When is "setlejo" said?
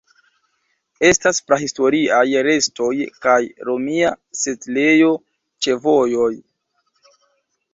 4.45-5.13